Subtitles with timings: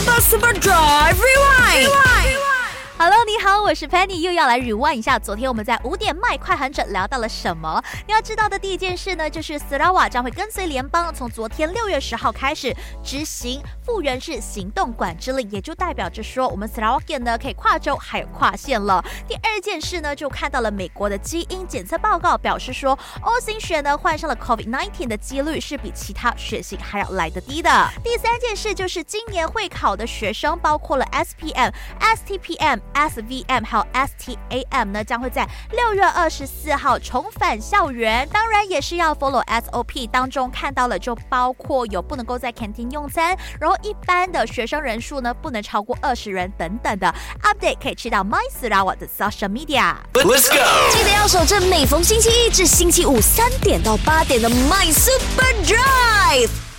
[0.00, 1.89] Super Super Drive Rewind。
[3.62, 7.80] 我是 Penny，又要来 rewind 一下昨天我们在五点麦快喊者聊到了什么？
[8.06, 19.04] 你要知道的第一件事呢，就是 s a r a w a 将会跟随联邦，从昨天六月十号开始执行复原式行动管制令，也就代表着说我们 Sarawak 呢可以跨州还有跨县了。
[19.28, 27.70] 第二件事呢，就看到了美国的基因检测报告，表示说 O 型血呢患上了 COVID-19 的几率是比其他血型还要来得低的。
[28.02, 32.80] 第三件事就是今年会考的学生，包括了 SPM、STPM。
[32.92, 38.28] S V SVM 还有 STAM 呢，将会在六月二十四号重返校园。
[38.32, 49.96] 当然也是要 follow SOP 当中看到了，就包括有不能够在 canteen 用餐，然后一般的学生人数呢不能超过二十人等等的 update，可以去到 My s r a w a 的 social media。
[50.12, 50.96] Let's go！
[50.96, 56.69] 记得要守正每逢星期一至星期五三点到八点的 My Super Drive。